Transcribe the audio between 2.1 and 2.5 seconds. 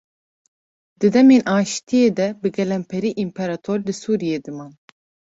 de bi